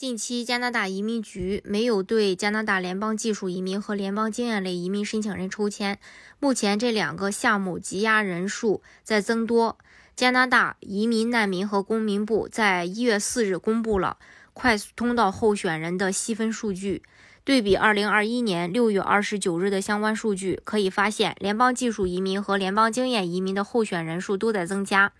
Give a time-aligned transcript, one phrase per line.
[0.00, 5.98] 近期，加拿大移民局没有对加拿大联邦技术移民和联邦经验类移民申请人抽签。
[6.38, 9.76] 目前，这两个项目积压人数在增多。
[10.16, 14.16] 加拿大移民难民和公民部在一月四日公布了
[14.54, 17.02] 快速通道候选人的细分数据。
[17.44, 25.12] 对比二零二一年六月二十九日的相关数据，可以发现，联邦技术移民和联邦经验移民的候选人数都在增加。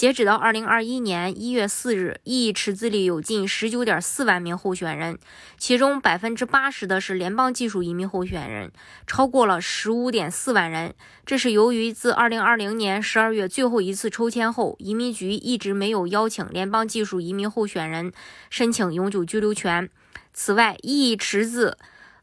[0.00, 5.18] 截止到二零二一年一月四日，，E 池子里有近十九点四万名候选人，
[5.58, 8.72] 其中百分之八十的是联邦技术移民候选人，
[9.06, 10.94] 超过了十五点四万人。
[11.26, 18.10] 这是由于自二零二零年十二月最后一次抽签后，移民局一直没有邀请联邦技术移民候选人
[18.48, 19.90] 申请永久居留权。
[20.32, 21.76] 此外，，E 池子。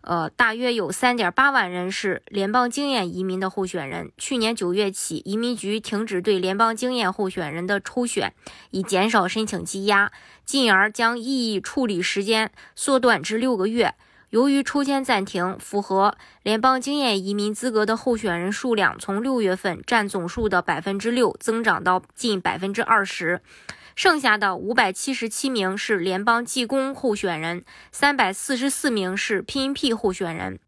[0.07, 4.09] 呃，大约有三点八万人是联邦经验移民的候选人。
[4.17, 8.33] 去年九月起，移民局停止对联邦经验候选人的抽选，
[8.71, 10.09] 以减少申请积压，
[10.45, 13.95] 进而将异议处理时间缩短至六个月。
[14.29, 23.41] 由于抽签暂停，符合联邦经验移民资格的候选人数量从六月份占总数的百分之六增长到近百分之二十。
[23.97, 30.59] 剩下的五百七十七名是联邦技工候选人，三百四十四名是 PNP 候选人。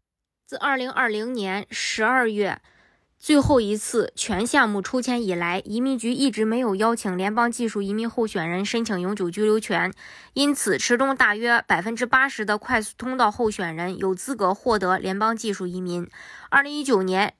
[0.44, 2.60] 自二零二零年十二月
[3.20, 9.92] 最后一次全项目抽签以来，移民局一直没有邀请联邦技术移民候选人申请永久居留权，
[10.32, 16.10] 因此其中大约百分之八十的快速通道候选人有资格获得联邦技术移民。
[16.48, 17.34] 二零一九年。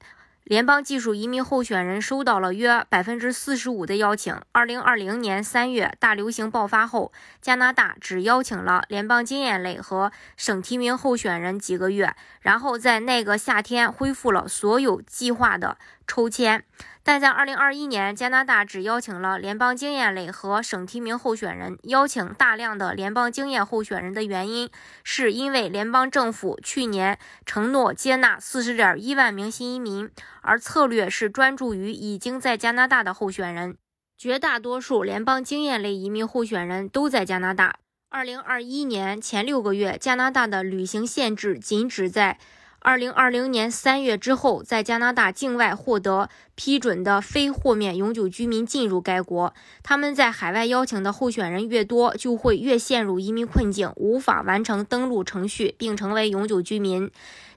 [0.50, 4.36] 联邦技术移民候选人收到了约百分之四十五的邀请。
[4.50, 15.78] 二零二零年三月大流行爆发后，加拿大只邀请了联邦经验类和省提名候选人几个月，然后在那个夏天恢复了所有计划的
[16.10, 16.64] 抽签。
[17.04, 21.78] 但在2021年，加拿大只邀请了联邦经验类和省提名候选人。
[21.84, 24.68] 邀请大量的联邦经验候选人的原因，
[25.04, 27.16] 是因为联邦政府去年
[27.46, 30.10] 承诺接纳40.1万名新移民，
[30.42, 33.76] 而策略是专注于已经在加拿大的候选人。
[34.18, 37.76] 绝大多数联邦经验类移民候选人都在加拿大。
[38.10, 42.38] 2021年前六个月，加拿大的旅行限制仅指在。
[42.82, 49.52] 二零二零年三月之后，在加拿大境外获得批准的非豁免永久居民进入该国。
[49.82, 57.10] 他们在海外邀请的候选人越多，就会越陷入移民困境，无法完成登录程序并成为永久居民。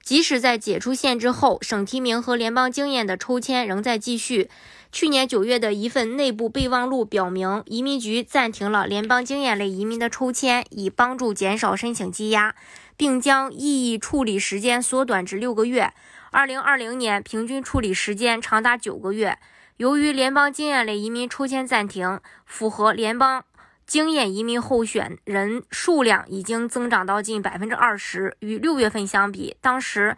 [0.04, 4.50] 即使在解除限制后，省提名和联邦经验的抽签仍在继续。
[4.92, 12.54] 去年九月的一份内部备忘录表明，移民局暂停了联邦经验类移民的抽签，以帮助减少申请积压，
[12.96, 15.94] 并将异议处理时间缩短至六个月。
[16.32, 19.38] 二零二零年平均处理时间长达九个月。
[19.78, 23.44] 由于联邦经验类移民抽签暂停，符合联邦
[23.86, 28.36] 经验移民候选人数量已经增长到近百分之二十。
[28.40, 30.16] 与六月份相比，当时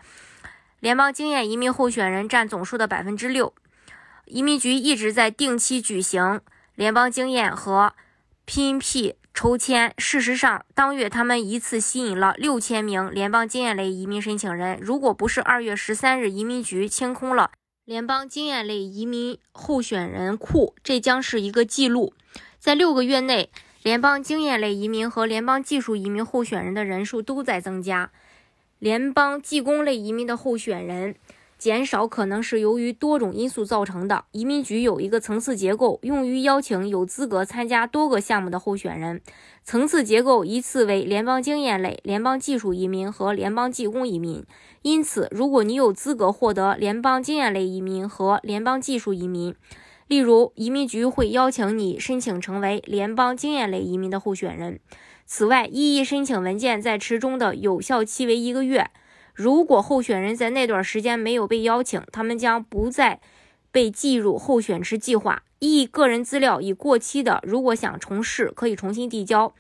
[0.80, 3.54] 联邦经验移民候选人占总数的百分之六。
[4.26, 6.42] 移民局一直在定期举行
[6.76, 7.94] 联邦经验和
[8.46, 9.94] PNP 抽签。
[9.98, 14.80] 事实上，当月他们一次吸引了六千名联邦经验类移民申请人。
[14.82, 17.52] 如果不是二月十三日移民局清空了
[17.84, 22.14] 联邦经验类移民候选人库，这将是一个记录。
[22.58, 23.52] 在六个月内，
[23.84, 28.12] 联邦经验类移民和联邦技术移民候选人的人数都在增加。
[28.80, 31.16] 联邦技工类移民的候选人。
[31.58, 34.26] 减少可能是由于多种因素造成的。
[34.32, 39.22] 移民局有一个层次结构，用于邀请有资格参加多个项目的候选人。
[39.64, 44.46] 层次结构依次为联邦经验类、联邦技术移民和联邦技工移民。
[44.84, 49.56] 因此，如果你有资格获得联邦经验类移民和联邦技术移民，
[50.08, 54.80] 例如，移民局会邀请你申请成为联邦经验类移民的候选人。
[55.26, 58.92] 此外，异议申请文件在池中的有效期为一个月。
[59.36, 63.20] 如果候选人在那段时间没有被邀请，他们将不再
[63.70, 65.44] 被计入候选池计划。
[65.60, 69.54] 一个人资料已过期的，如果想重试，可以重新递交。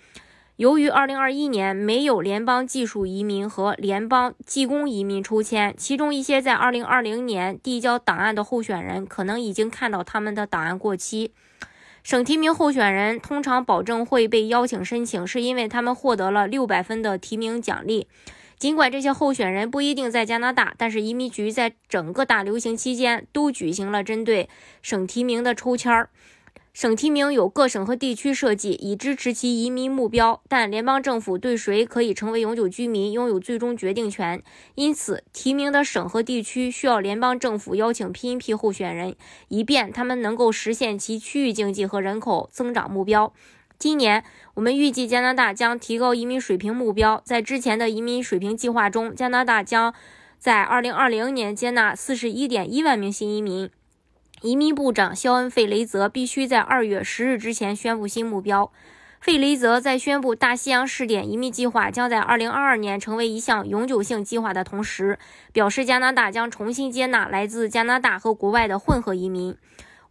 [0.55, 11.33] 由于2021年没有联邦技术移民和联邦技工移民抽签，其中一些在2020年递交档案的候选人可能已经看到他们的档案过期。
[12.03, 18.07] 省提名候选人通常保证会被邀请申请，是因为他们获得了600分的提名奖励。
[18.65, 24.49] 尽管这些候选人不一定在加拿大，但是移民局在整个大流行期间都举行了针对
[24.81, 26.09] 省提名的抽签儿。
[26.73, 34.41] 省提名由各省和地区设计，以支持其移民目标，但联邦政府对谁可以成为永久居民拥有最终决定权。
[34.73, 39.15] 因此，提名的省和地区需要联邦政府邀请 PNP 候选人，
[39.49, 43.31] 以便他们能够实现其区域经济和人口增长目标。
[43.77, 44.23] 今年，
[44.53, 47.21] 我们预计加拿大将提高移民水平目标。
[47.25, 49.93] 在之前的移民水平计划中，加拿大将
[50.39, 53.69] 在2020年接纳41.1万名新移民。
[54.41, 58.71] 移民部长肖恩·费雷泽必须在2月10日之前宣布新目标。
[59.19, 65.17] 费雷泽在宣布大西洋试点移民计划将在2022年成为一项永久性计划的同时，
[65.51, 69.57] 表示加拿大将重新接纳来自加拿大和国外的混合移民。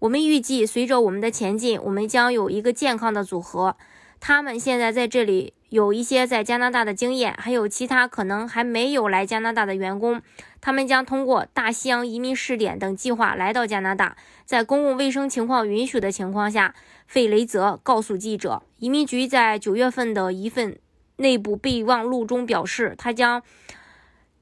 [0.05, 3.75] 我们预计，随着我们的前进，我们将有一个健康的组合。
[4.21, 10.21] 他们现在在这里有一些在加拿大的经验，还有其他可能还没有来加拿大的员工。
[10.61, 14.15] 他们将通过大西洋移民试点等计划来到加拿大。
[14.45, 16.75] 在公共卫生情况允许的情况下，
[17.07, 20.79] 费雷泽告诉记者，移民局在九月份的一份
[21.17, 23.43] 内部备忘录中表示，他将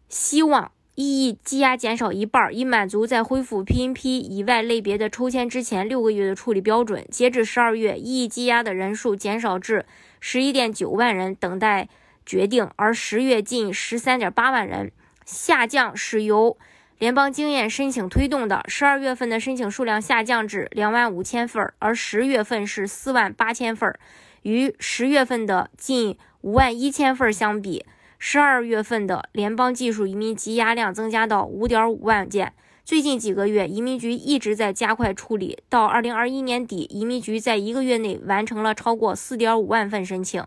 [0.09, 0.73] 希望。
[0.95, 7.03] 异议积压减少一半，以满足在恢复 PNP 以外类别的抽签之前六个月的处理标准。
[7.11, 9.87] 截至十二月，异议积压的人数减少至
[10.21, 11.89] 十一点九万人，等待
[12.27, 14.93] 决定；而十月近十三点八万人，
[15.25, 16.59] 下降是由
[16.99, 18.63] 联邦经验申请推动的。
[18.69, 23.99] 十二月份的申请数量下降至两万五千份，而十月份是四万八千份，
[24.43, 27.87] 与十月份的近五万一千份相比。
[28.25, 32.53] 十二月份的联邦技术移民积压量增加到五点五万件。
[32.85, 35.59] 最近几个月，移民局一直在加快处理。
[35.69, 40.41] 到二零二一年底，移民局在一个月内完成了超过四点五万份申请。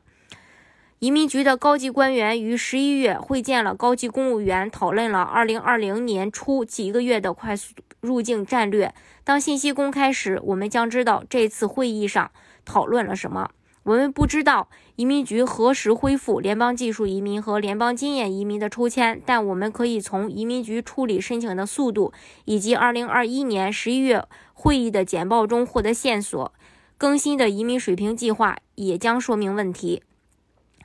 [1.00, 8.94] 移民局的高级官员于十一月会见了高级公务员，讨论了二零二零年初几个月的快速入境战略。
[9.25, 12.31] 当信息公开时，我们将知道这次会议上
[12.63, 13.50] 讨论了什么。
[13.86, 22.12] 我们不知道移民局何时恢复联邦技术移民和联邦经验移民的抽签，但我们可以从移民局处理申请的速度
[22.46, 26.52] 以及2021年11月会议的简报中获得线索。
[26.98, 30.02] 更新的移民水平计划也将说明问题。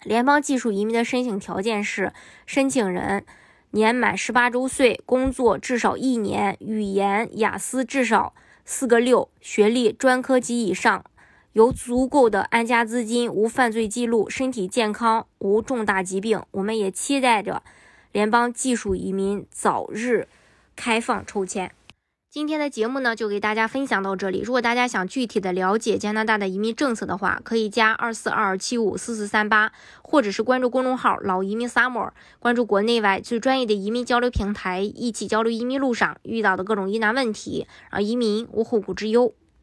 [0.05, 2.13] 联邦技术移民的申请条件是：
[2.45, 3.25] 申请人
[3.71, 8.35] 年满18周岁，工作至少一年，语言雅思至少
[8.67, 11.03] 四个六，学历专科及以上。
[11.53, 16.41] 有足够的安家资金，无犯罪记录，身体健康，无重大疾病。
[16.53, 17.65] 我们也期待着
[18.13, 20.29] 联邦技术移民早日
[20.77, 21.73] 开放抽签。
[22.31, 24.43] 今天的节目呢，就给大家分享到这里。
[24.43, 39.35] 如果大家想具体的了解加拿大的移民政策的话，可以加二四二七五四四三八，或者是关注公众号“老移民 summer”，关注国内外最专业的移民交流平台，一起交流移民路上遇到的各种疑难问题，让移民无后顾之忧。